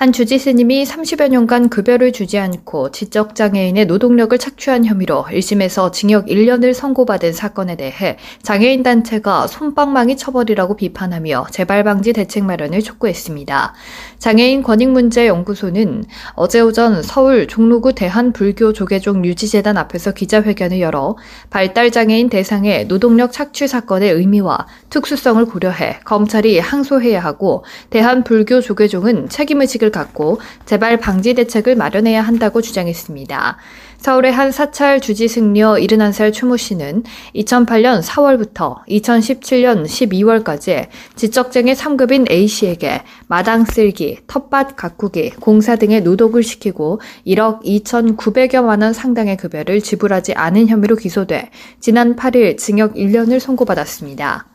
한 0.00 0.14
주지 0.14 0.38
스님이 0.38 0.84
30여 0.84 1.28
년간 1.28 1.68
급여를 1.68 2.12
주지 2.12 2.38
않고 2.38 2.90
지적장애인의 2.90 3.84
노동력을 3.84 4.38
착취한 4.38 4.86
혐의로 4.86 5.24
1심에서 5.24 5.92
징역 5.92 6.24
1년을 6.24 6.72
선고받은 6.72 7.34
사건에 7.34 7.76
대해 7.76 8.16
장애인 8.42 8.82
단체가 8.82 9.46
손방망이 9.46 10.16
처벌이라고 10.16 10.76
비판하며 10.76 11.48
재발 11.50 11.84
방지 11.84 12.14
대책 12.14 12.44
마련을 12.44 12.80
촉구했습니다. 12.80 13.74
장애인 14.18 14.62
권익문제연구소는 14.62 16.04
어제 16.32 16.60
오전 16.62 17.02
서울 17.02 17.46
종로구 17.46 17.92
대한불교조계종 17.92 19.26
유지재단 19.26 19.76
앞에서 19.76 20.12
기자회견을 20.12 20.80
열어 20.80 21.18
발달장애인 21.50 22.30
대상의 22.30 22.88
노동력 22.88 23.32
착취 23.32 23.68
사건의 23.68 24.12
의미와 24.12 24.66
특수성을 24.88 25.44
고려해 25.44 26.00
검찰이 26.06 26.58
항소해야 26.58 27.20
하고 27.20 27.66
대한불교조계종은 27.90 29.28
책임 29.28 29.60
의식을 29.90 30.00
갖고 30.00 30.40
재발 30.64 30.96
방지 30.98 31.34
대책을 31.34 31.76
마련해야 31.76 32.22
한다고 32.22 32.62
주장했습니다. 32.62 33.58
서울의 33.98 34.32
한 34.32 34.50
사찰 34.50 35.00
주지 35.00 35.28
승려 35.28 35.74
71살 35.74 36.32
추모 36.32 36.56
씨는 36.56 37.02
2008년 37.34 38.02
4월부터 38.02 38.82
2017년 38.88 39.84
12월까지 39.84 40.88
지적장애 41.16 41.74
3급인 41.74 42.30
A씨에게 42.30 43.02
마당 43.26 43.66
쓸기, 43.66 44.20
텃밭 44.26 44.76
가꾸기, 44.76 45.32
공사 45.40 45.76
등의 45.76 46.00
노동을 46.00 46.42
시키고 46.42 47.02
1억 47.26 47.62
2,900여만 47.62 48.82
원 48.82 48.94
상당의 48.94 49.36
급여를 49.36 49.82
지불하지 49.82 50.32
않은 50.32 50.68
혐의로 50.68 50.96
기소돼 50.96 51.50
지난 51.78 52.16
8일 52.16 52.56
징역 52.56 52.94
1년을 52.94 53.38
선고받았습니다. 53.38 54.49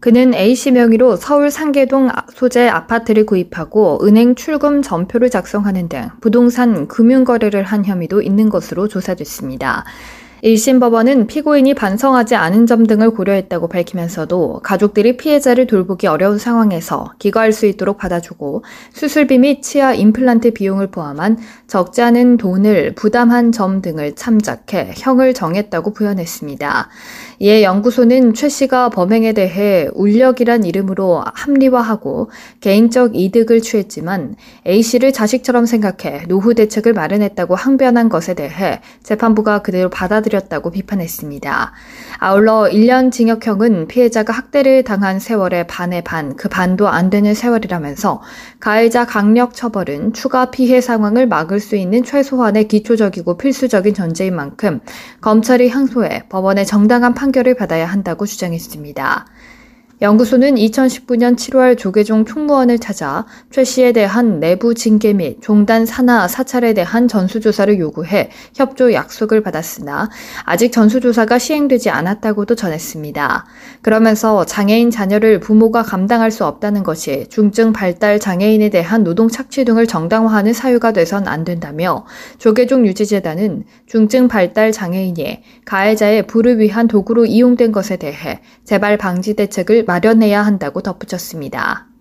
그는 0.00 0.34
A씨 0.34 0.70
명의로 0.70 1.16
서울 1.16 1.50
상계동 1.50 2.10
소재 2.34 2.68
아파트를 2.68 3.24
구입하고 3.24 4.00
은행 4.04 4.34
출금 4.34 4.82
전표를 4.82 5.30
작성하는 5.30 5.88
등 5.88 6.08
부동산 6.20 6.88
금융거래를 6.88 7.62
한 7.62 7.84
혐의도 7.84 8.20
있는 8.20 8.50
것으로 8.50 8.88
조사됐습니다. 8.88 9.84
1심 10.44 10.78
법원은 10.78 11.26
피고인이 11.26 11.72
반성하지 11.72 12.34
않은 12.34 12.66
점 12.66 12.86
등을 12.86 13.12
고려했다고 13.12 13.68
밝히면서도 13.68 14.60
가족들이 14.62 15.16
피해자를 15.16 15.66
돌보기 15.66 16.06
어려운 16.06 16.36
상황에서 16.36 17.14
기거할 17.18 17.50
수 17.50 17.64
있도록 17.64 17.96
받아주고 17.96 18.62
수술비 18.92 19.38
및 19.38 19.62
치아 19.62 19.94
임플란트 19.94 20.52
비용을 20.52 20.88
포함한 20.88 21.38
적지 21.66 22.02
않은 22.02 22.36
돈을 22.36 22.94
부담한 22.94 23.52
점 23.52 23.80
등을 23.80 24.16
참작해 24.16 24.92
형을 24.98 25.32
정했다고 25.32 25.94
부연했습니다. 25.94 26.90
이에 27.38 27.62
연구소는 27.62 28.34
최 28.34 28.50
씨가 28.50 28.90
범행에 28.90 29.32
대해 29.32 29.88
울력이란 29.94 30.64
이름으로 30.64 31.24
합리화하고 31.34 32.30
개인적 32.60 33.16
이득을 33.16 33.62
취했지만 33.62 34.36
A 34.66 34.82
씨를 34.82 35.14
자식처럼 35.14 35.64
생각해 35.64 36.26
노후 36.28 36.54
대책을 36.54 36.92
마련했다고 36.92 37.54
항변한 37.54 38.10
것에 38.10 38.34
대해 38.34 38.82
재판부가 39.02 39.62
그대로 39.62 39.88
받아들였 39.88 40.33
다고 40.40 40.70
비판했습니다. 40.70 41.72
아울러 42.18 42.68
1년 42.70 43.10
징역형은 43.10 43.88
피해자가 43.88 44.32
학대를 44.32 44.84
당한 44.84 45.18
세월의 45.18 45.66
반의 45.66 46.02
반, 46.02 46.36
그 46.36 46.48
반도 46.48 46.88
안 46.88 47.10
되는 47.10 47.34
세월이라면서 47.34 48.22
가해자 48.60 49.04
강력 49.06 49.54
처벌은 49.54 50.12
추가 50.12 50.50
피해 50.50 50.80
상황을 50.80 51.26
막을 51.26 51.60
수 51.60 51.76
있는 51.76 52.04
최소한의 52.04 52.68
기초적이고 52.68 53.36
필수적인 53.36 53.94
전제인 53.94 54.34
만큼 54.34 54.80
검찰이 55.20 55.68
항소해 55.68 56.24
법원의 56.28 56.66
정당한 56.66 57.14
판결을 57.14 57.54
받아야 57.54 57.86
한다고 57.86 58.26
주장했습니다. 58.26 59.26
연구소는 60.02 60.56
2019년 60.56 61.36
7월 61.36 61.78
조계종 61.78 62.24
총무원을 62.24 62.80
찾아 62.80 63.26
최 63.52 63.62
씨에 63.62 63.92
대한 63.92 64.40
내부 64.40 64.74
징계 64.74 65.12
및 65.12 65.40
종단 65.40 65.86
산하 65.86 66.26
사찰에 66.26 66.74
대한 66.74 67.06
전수조사를 67.06 67.78
요구해 67.78 68.30
협조 68.56 68.92
약속을 68.92 69.42
받았으나 69.42 70.10
아직 70.42 70.72
전수조사가 70.72 71.38
시행되지 71.38 71.90
않았다고도 71.90 72.56
전했습니다. 72.56 73.46
그러면서 73.82 74.44
장애인 74.44 74.90
자녀를 74.90 75.38
부모가 75.38 75.84
감당할 75.84 76.32
수 76.32 76.44
없다는 76.44 76.82
것이 76.82 77.28
중증 77.28 77.72
발달 77.72 78.18
장애인에 78.18 78.70
대한 78.70 79.04
노동 79.04 79.28
착취 79.28 79.64
등을 79.64 79.86
정당화하는 79.86 80.52
사유가 80.52 80.92
돼선 80.92 81.28
안 81.28 81.44
된다며 81.44 82.04
조계종 82.38 82.84
유지재단은 82.84 83.62
중증 83.86 84.26
발달 84.26 84.72
장애인이 84.72 85.42
가해자의 85.64 86.26
부를 86.26 86.58
위한 86.58 86.88
도구로 86.88 87.26
이용된 87.26 87.70
것에 87.70 87.96
대해 87.96 88.40
재발 88.64 88.96
방지 88.96 89.34
대책을 89.34 89.84
마련해야 89.94 90.44
한다고 90.44 90.80
덧붙였습니다. 90.82 91.93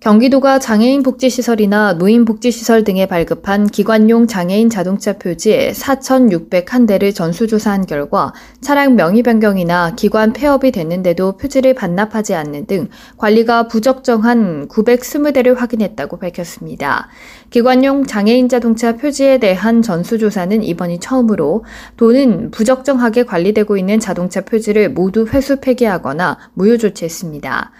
경기도가 0.00 0.58
장애인 0.58 1.02
복지시설이나 1.02 1.92
노인 1.92 2.24
복지시설 2.24 2.84
등에 2.84 3.04
발급한 3.04 3.66
기관용 3.66 4.26
장애인 4.26 4.70
자동차 4.70 5.18
표지 5.18 5.72
4,601대를 5.74 7.14
전수조사한 7.14 7.84
결과 7.84 8.32
차량 8.62 8.96
명의 8.96 9.22
변경이나 9.22 9.94
기관 9.96 10.32
폐업이 10.32 10.72
됐는데도 10.72 11.36
표지를 11.36 11.74
반납하지 11.74 12.34
않는 12.34 12.64
등 12.64 12.88
관리가 13.18 13.68
부적정한 13.68 14.68
920대를 14.68 15.54
확인했다고 15.54 16.16
밝혔습니다. 16.16 17.08
기관용 17.50 18.06
장애인 18.06 18.48
자동차 18.48 18.96
표지에 18.96 19.36
대한 19.36 19.82
전수조사는 19.82 20.62
이번이 20.62 21.00
처음으로 21.00 21.66
도는 21.98 22.52
부적정하게 22.52 23.24
관리되고 23.24 23.76
있는 23.76 24.00
자동차 24.00 24.40
표지를 24.40 24.92
모두 24.92 25.26
회수 25.26 25.60
폐기하거나 25.60 26.38
무효 26.54 26.78
조치했습니다. 26.78 27.72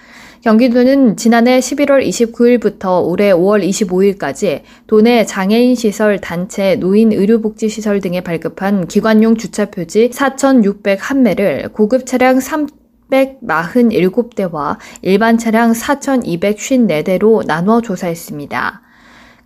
경기도는 0.42 1.16
지난해 1.18 1.58
11월 1.58 2.02
29일부터 2.06 3.06
올해 3.06 3.30
5월 3.30 3.62
25일까지 3.62 4.62
도내 4.86 5.26
장애인 5.26 5.74
시설, 5.74 6.18
단체, 6.18 6.76
노인 6.76 7.12
의료복지시설 7.12 8.00
등에 8.00 8.22
발급한 8.22 8.88
기관용 8.88 9.36
주차 9.36 9.66
표지 9.66 10.08
4,601매를 10.08 11.74
고급 11.74 12.06
차량 12.06 12.38
347대와 12.38 14.78
일반 15.02 15.36
차량 15.36 15.72
4,254대로 15.72 17.46
나눠 17.46 17.82
조사했습니다. 17.82 18.89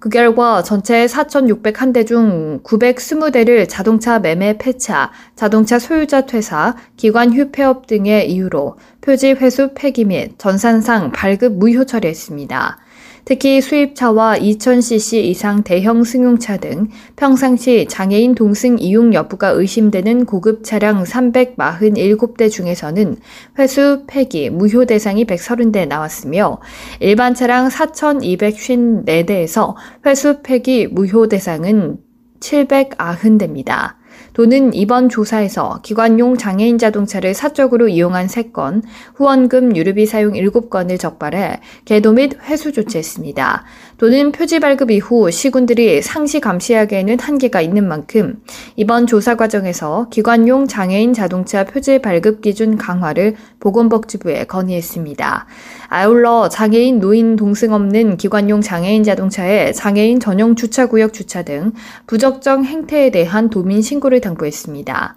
그 0.04 0.10
결과 0.10 0.62
전체 0.62 1.06
4,601대 1.06 2.06
중 2.06 2.60
920대를 2.62 3.66
자동차 3.66 4.18
매매 4.18 4.58
폐차, 4.58 5.10
자동차 5.34 5.78
소유자 5.78 6.26
퇴사, 6.26 6.76
기관 6.98 7.32
휴폐업 7.32 7.86
등의 7.86 8.30
이유로 8.30 8.76
표지 9.00 9.30
회수 9.30 9.70
폐기 9.74 10.04
및 10.04 10.34
전산상 10.36 11.10
발급 11.10 11.54
무효 11.54 11.86
처리했습니다. 11.86 12.83
특히 13.24 13.62
수입차와 13.62 14.38
2000cc 14.38 15.24
이상 15.24 15.62
대형 15.62 16.02
승용차 16.04 16.58
등 16.58 16.88
평상시 17.16 17.86
장애인 17.88 18.34
동승 18.34 18.78
이용 18.78 19.14
여부가 19.14 19.48
의심되는 19.48 20.26
고급 20.26 20.62
차량 20.62 21.02
347대 21.04 22.50
중에서는 22.50 23.16
회수 23.58 24.04
폐기 24.06 24.50
무효 24.50 24.84
대상이 24.84 25.24
130대 25.24 25.88
나왔으며 25.88 26.60
일반 27.00 27.34
차량 27.34 27.68
4254대에서 27.68 29.74
회수 30.04 30.42
폐기 30.42 30.86
무효 30.86 31.28
대상은 31.28 31.96
790대입니다. 32.40 33.94
도는 34.34 34.74
이번 34.74 35.08
조사에서 35.08 35.78
기관용 35.84 36.36
장애인 36.36 36.76
자동차를 36.76 37.34
사적으로 37.34 37.86
이용한 37.86 38.26
3건, 38.26 38.82
후원금 39.14 39.76
유류비 39.76 40.06
사용 40.06 40.32
7건을 40.32 40.98
적발해 40.98 41.60
개도 41.84 42.12
및 42.12 42.36
회수 42.42 42.72
조치했습니다. 42.72 43.64
도는 43.98 44.32
표지 44.32 44.58
발급 44.58 44.90
이후 44.90 45.30
시군들이 45.30 46.02
상시 46.02 46.40
감시하기에는 46.40 47.20
한계가 47.20 47.60
있는 47.60 47.86
만큼 47.86 48.42
이번 48.74 49.06
조사 49.06 49.36
과정에서 49.36 50.08
기관용 50.10 50.66
장애인 50.66 51.12
자동차 51.12 51.64
표지 51.64 52.00
발급 52.00 52.40
기준 52.40 52.76
강화를 52.76 53.36
보건복지부에 53.60 54.44
건의했습니다. 54.44 55.46
아울러 55.88 56.48
장애인 56.48 56.98
노인 56.98 57.36
동승 57.36 57.72
없는 57.72 58.16
기관용 58.16 58.60
장애인 58.60 59.04
자동차에 59.04 59.70
장애인 59.72 60.18
전용 60.18 60.56
주차구역 60.56 61.12
주차 61.12 61.42
등 61.42 61.72
부적정 62.08 62.64
행태에 62.64 63.10
대한 63.10 63.48
도민 63.48 63.80
신고를 63.80 64.20
당부했습니다. 64.24 65.14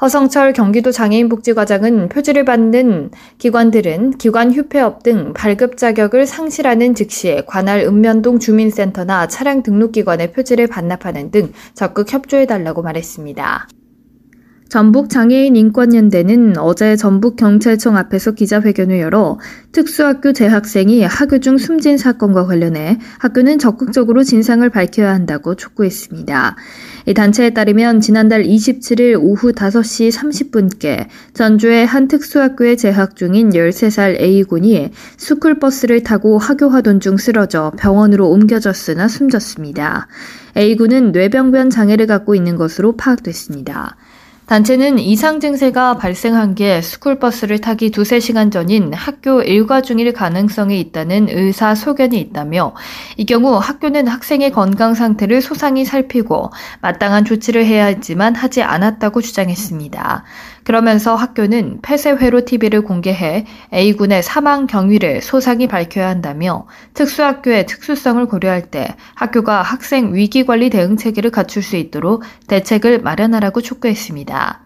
허성철 0.00 0.52
경기도 0.52 0.92
장애인복지과장은 0.92 2.08
표지를 2.08 2.44
받는 2.44 3.10
기관들은 3.38 4.18
기관 4.18 4.52
휴폐업 4.52 5.02
등 5.02 5.32
발급 5.32 5.76
자격을 5.76 6.26
상실하는 6.26 6.94
즉시 6.94 7.42
관할 7.46 7.80
읍면동 7.80 8.38
주민센터나 8.38 9.26
차량 9.26 9.62
등록기관에 9.64 10.30
표지를 10.30 10.68
반납하는 10.68 11.32
등 11.32 11.52
적극 11.74 12.12
협조해달라고 12.12 12.82
말했습니다. 12.82 13.68
전북 14.68 15.08
장애인 15.08 15.56
인권연대는 15.56 16.58
어제 16.58 16.94
전북 16.94 17.36
경찰청 17.36 17.96
앞에서 17.96 18.32
기자회견을 18.32 19.00
열어 19.00 19.38
특수학교 19.72 20.34
재학생이 20.34 21.02
학교 21.04 21.38
중 21.38 21.56
숨진 21.56 21.96
사건과 21.96 22.44
관련해 22.44 22.98
학교는 23.18 23.58
적극적으로 23.58 24.24
진상을 24.24 24.68
밝혀야 24.68 25.10
한다고 25.10 25.54
촉구했습니다. 25.54 26.56
이 27.06 27.14
단체에 27.14 27.50
따르면 27.50 28.02
지난달 28.02 28.42
27일 28.42 29.18
오후 29.18 29.52
5시 29.52 30.12
30분께 30.12 31.06
전주의 31.32 31.86
한 31.86 32.06
특수학교에 32.06 32.76
재학 32.76 33.16
중인 33.16 33.50
13살 33.50 34.20
A군이 34.20 34.90
스쿨버스를 35.16 36.02
타고 36.02 36.36
학교 36.36 36.68
하던 36.68 37.00
중 37.00 37.16
쓰러져 37.16 37.72
병원으로 37.78 38.28
옮겨졌으나 38.28 39.08
숨졌습니다. 39.08 40.08
A군은 40.58 41.12
뇌병변 41.12 41.70
장애를 41.70 42.06
갖고 42.06 42.34
있는 42.34 42.56
것으로 42.56 42.96
파악됐습니다. 42.96 43.96
단체는 44.48 44.98
이상 44.98 45.40
증세가 45.40 45.98
발생한 45.98 46.54
게 46.54 46.80
스쿨버스를 46.80 47.58
타기 47.60 47.90
두세 47.90 48.18
시간 48.18 48.50
전인 48.50 48.94
학교 48.94 49.42
일과 49.42 49.82
중일 49.82 50.10
가능성이 50.14 50.80
있다는 50.80 51.28
의사 51.28 51.74
소견이 51.74 52.18
있다며 52.18 52.74
이 53.18 53.26
경우 53.26 53.58
학교는 53.58 54.08
학생의 54.08 54.52
건강 54.52 54.94
상태를 54.94 55.42
소상히 55.42 55.84
살피고 55.84 56.50
마땅한 56.80 57.26
조치를 57.26 57.66
해야 57.66 57.84
했지만 57.84 58.34
하지 58.34 58.62
않았다고 58.62 59.20
주장했습니다. 59.20 60.24
그러면서 60.68 61.14
학교는 61.14 61.78
폐쇄회로 61.80 62.44
TV를 62.44 62.82
공개해 62.82 63.46
A군의 63.72 64.22
사망 64.22 64.66
경위를 64.66 65.22
소상히 65.22 65.66
밝혀야 65.66 66.06
한다며 66.06 66.66
특수학교의 66.92 67.64
특수성을 67.64 68.22
고려할 68.26 68.70
때 68.70 68.94
학교가 69.14 69.62
학생 69.62 70.12
위기관리 70.12 70.68
대응 70.68 70.98
체계를 70.98 71.30
갖출 71.30 71.62
수 71.62 71.76
있도록 71.76 72.22
대책을 72.48 73.00
마련하라고 73.00 73.62
촉구했습니다. 73.62 74.60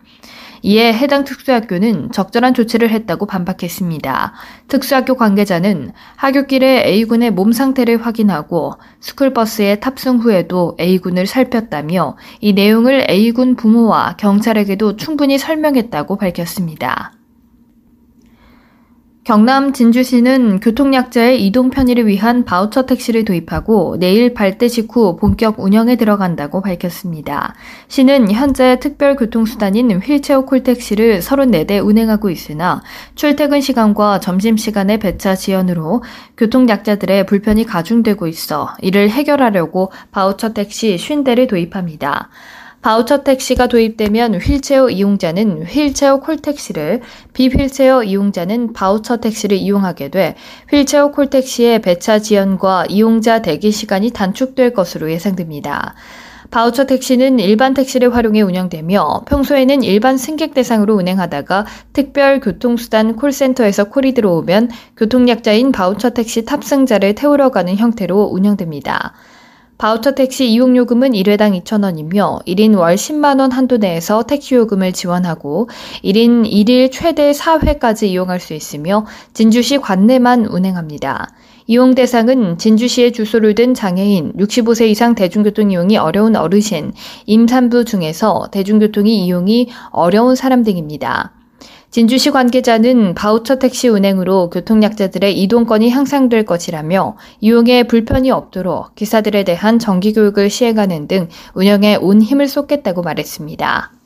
이에 0.63 0.93
해당 0.93 1.25
특수학교는 1.25 2.13
적절한 2.13 2.55
조치를 2.55 2.91
했다고 2.91 3.27
반박했습니다. 3.27 4.33
특수학교 4.69 5.17
관계자는 5.17 5.93
하굣길에 6.17 6.85
A군의 6.87 7.33
몸 7.33 7.53
상태를 7.53 8.05
확인하고 8.05 8.75
스쿨버스에 9.01 9.81
탑승 9.81 10.19
후에도 10.19 10.77
A군을 10.81 11.27
살폈다며 11.27 12.17
이 12.41 12.53
내용을 12.53 13.11
A군 13.11 13.57
부모와 13.57 14.17
경찰에게도 14.19 14.97
충분히 14.97 15.39
설명했다고 15.39 16.17
밝혔습니다. 16.17 17.13
경남 19.25 19.73
진주시는 19.73 20.59
교통약자의 20.59 21.47
이동 21.47 21.71
편의를 21.71 22.09
위한 22.09 22.45
바우처 22.45 22.87
택시를 22.87 23.25
도입하고 23.25 23.97
내일 24.01 24.35
발대 24.35 24.67
직후 24.67 25.15
본격 25.15 25.61
운영에 25.61 25.95
들어간다고 25.95 26.61
밝혔습니다. 26.61 27.55
시는 27.87 28.33
현재 28.33 28.81
특별교통수단인 28.81 29.93
휠체어 29.93 30.45
콜택시를 30.45 31.21
34대 31.21 31.87
운행하고 31.87 32.31
있으나 32.31 32.83
출퇴근 33.15 33.61
시간과 33.61 34.19
점심시간의 34.19 34.99
배차 34.99 35.37
지연으로 35.37 36.03
교통약자들의 36.37 37.27
불편이 37.27 37.65
가중되고 37.65 38.27
있어 38.27 38.75
이를 38.81 39.09
해결하려고 39.09 39.93
바우처 40.11 40.53
택시 40.53 40.97
50대를 40.97 41.49
도입합니다. 41.49 42.29
바우처 42.83 43.23
택시가 43.23 43.69
도입되면 43.69 44.41
휠체어 44.41 44.91
이용자는 44.91 45.63
휠체어 45.67 46.19
콜택시를, 46.19 47.01
비휠체어 47.33 48.03
이용자는 48.03 48.73
바우처 48.73 49.19
택시를 49.19 49.57
이용하게 49.57 50.09
돼 50.09 50.35
휠체어 50.69 51.13
콜택시의 51.13 51.81
배차 51.81 52.19
지연과 52.19 52.87
이용자 52.89 53.43
대기 53.43 53.71
시간이 53.71 54.11
단축될 54.11 54.73
것으로 54.73 55.13
예상됩니다. 55.13 55.95
바우처 56.51 56.87
택시는 56.87 57.39
일반 57.39 57.73
택시를 57.73 58.15
활용해 58.15 58.43
운영되며 58.43 59.23
평소에는 59.27 59.85
일반 59.85 60.19
승객 60.19 60.53
대상으로 60.53 60.97
운행하다가 60.97 61.67
특별 61.93 62.41
교통수단 62.41 63.15
콜센터에서 63.15 63.85
콜이 63.85 64.13
들어오면 64.13 64.71
교통약자인 64.97 65.71
바우처 65.71 66.11
택시 66.11 66.45
탑승자를 66.45 67.15
태우러 67.15 67.51
가는 67.51 67.77
형태로 67.77 68.25
운영됩니다. 68.25 69.15
바우처 69.83 70.13
택시 70.13 70.49
이용 70.49 70.77
요금은 70.77 71.11
1회당 71.11 71.61
2,000원이며 71.61 72.47
1인 72.47 72.79
월 72.79 72.95
10만원 72.95 73.51
한도 73.51 73.79
내에서 73.79 74.23
택시 74.23 74.55
요금을 74.55 74.93
지원하고 74.93 75.69
1인 76.05 76.49
1일 76.49 76.93
최대 76.93 77.33
4회까지 77.33 78.07
이용할 78.07 78.39
수 78.39 78.55
있으며 78.55 79.05
진주시 79.33 79.79
관내만 79.79 80.47
운행합니다. 80.47 81.31
이용 81.67 81.97
대상은 81.97 82.59
진주시에 82.59 83.11
주소를 83.11 83.57
둔 83.57 83.75
장애인, 83.75 84.35
65세 84.35 84.87
이상 84.87 85.17
대중교통 85.17 85.73
이용이 85.73 85.97
어려운 85.97 86.37
어르신, 86.37 86.93
임산부 87.27 87.85
중에서 87.85 88.51
대중교통이 88.53 89.27
이용이 89.27 89.69
어려운 89.91 90.37
사람 90.37 90.63
등입니다. 90.63 91.33
진주시 91.93 92.31
관계자는 92.31 93.13
바우처 93.15 93.59
택시 93.59 93.87
운행으로 93.87 94.49
교통약자들의 94.49 95.39
이동권이 95.43 95.91
향상될 95.91 96.47
것이라며 96.47 97.19
이용에 97.41 97.83
불편이 97.83 98.31
없도록 98.31 98.95
기사들에 98.95 99.45
대한 99.45 99.79
정기교육을 99.79 100.49
시행하는 100.49 101.07
등 101.07 101.29
운영에 101.53 101.97
온 101.97 102.23
힘을 102.23 102.49
쏟겠다고 102.49 103.03
말했습니다. 103.03 104.02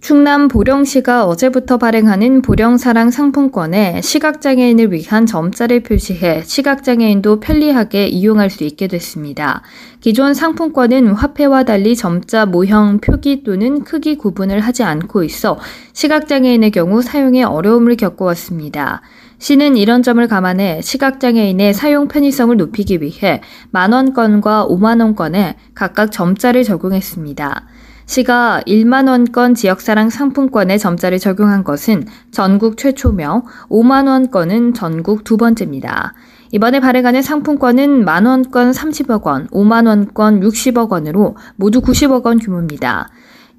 충남 0.00 0.46
보령시가 0.46 1.26
어제부터 1.26 1.76
발행하는 1.76 2.40
보령사랑 2.40 3.10
상품권에 3.10 4.00
시각장애인을 4.00 4.92
위한 4.92 5.26
점자를 5.26 5.82
표시해 5.82 6.42
시각장애인도 6.44 7.40
편리하게 7.40 8.06
이용할 8.06 8.48
수 8.48 8.62
있게 8.62 8.86
됐습니다. 8.86 9.62
기존 10.00 10.34
상품권은 10.34 11.08
화폐와 11.08 11.64
달리 11.64 11.96
점자 11.96 12.46
모형, 12.46 13.00
표기 13.00 13.42
또는 13.42 13.82
크기 13.82 14.16
구분을 14.16 14.60
하지 14.60 14.84
않고 14.84 15.24
있어 15.24 15.58
시각장애인의 15.94 16.70
경우 16.70 17.02
사용에 17.02 17.42
어려움을 17.42 17.96
겪어왔습니다. 17.96 19.02
시는 19.38 19.76
이런 19.76 20.04
점을 20.04 20.26
감안해 20.26 20.80
시각장애인의 20.80 21.74
사용 21.74 22.06
편의성을 22.06 22.56
높이기 22.56 23.02
위해 23.02 23.40
만원권과 23.72 24.68
5만원권에 24.68 25.56
각각 25.74 26.12
점자를 26.12 26.62
적용했습니다. 26.62 27.66
시가 28.08 28.62
1만원권 28.66 29.54
지역사랑 29.54 30.08
상품권에 30.08 30.78
점자를 30.78 31.18
적용한 31.18 31.62
것은 31.62 32.06
전국 32.30 32.78
최초며 32.78 33.42
5만원권은 33.68 34.74
전국 34.74 35.24
두 35.24 35.36
번째입니다. 35.36 36.14
이번에 36.50 36.80
발행하는 36.80 37.20
상품권은 37.20 38.06
만원권 38.06 38.70
30억 38.70 39.24
원, 39.24 39.46
5만원권 39.48 40.40
60억 40.42 40.88
원으로 40.88 41.36
모두 41.56 41.82
90억 41.82 42.24
원 42.24 42.38
규모입니다. 42.38 43.10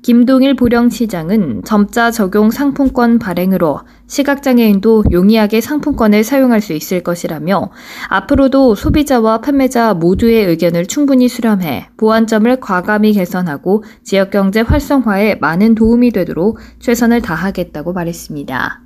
김동일 0.02 0.56
보령시장은 0.56 1.64
점자 1.66 2.10
적용 2.10 2.52
상품권 2.52 3.20
발행으로 3.20 3.82
시각장애인도 4.08 5.04
용이하게 5.12 5.60
상품권을 5.60 6.24
사용할 6.24 6.62
수 6.62 6.74
있을 6.74 7.04
것이라며 7.04 7.72
앞으로도 8.08 8.76
소비자와 8.76 9.42
판매자 9.42 9.94
모두의 9.96 10.46
의견을 10.46 10.86
충분히 10.86 11.28
수렴해 11.28 11.90
보완점을 11.98 12.60
과감히 12.62 13.12
개선하고 13.14 13.84
지역경제 14.04 14.62
활성화에 14.62 15.36
많은 15.36 15.76
도움이 15.76 16.12
되도록 16.12 16.60
최선을 16.80 17.22
다하겠다고 17.22 17.92
말했습니다. 17.92 18.82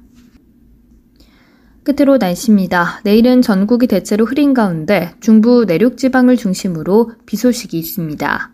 끝으로 1.84 2.18
날씨입니다. 2.18 3.02
내일은 3.04 3.42
전국이 3.42 3.88
대체로 3.88 4.26
흐린 4.26 4.54
가운데 4.54 5.12
중부 5.20 5.66
내륙 5.66 5.98
지방을 5.98 6.38
중심으로 6.38 7.12
비 7.26 7.36
소식이 7.36 7.78
있습니다. 7.78 8.54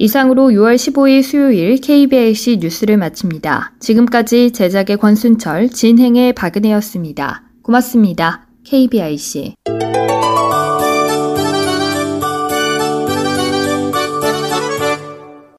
이상으로 0.00 0.48
6월 0.48 0.76
15일 0.76 1.22
수요일 1.22 1.76
KBIC 1.78 2.56
뉴스를 2.62 2.96
마칩니다. 2.96 3.74
지금까지 3.80 4.50
제작의 4.50 4.96
권순철, 4.96 5.68
진행의 5.68 6.32
박은혜였습니다. 6.32 7.42
고맙습니다. 7.62 8.46
KBIC. 8.64 9.56